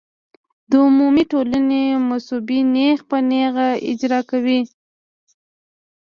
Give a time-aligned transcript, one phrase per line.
[0.69, 4.59] د عمومي ټولنې مصوبې نېغ په نېغه اجرا کوي.